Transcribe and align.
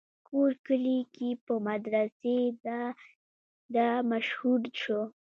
کور 0.27 0.51
کلي 0.65 0.97
کښې 1.13 1.29
پۀ 1.45 1.53
مدرسې 1.67 2.37
دادا 2.65 3.89
مشهور 4.11 4.61
شو 4.81 5.01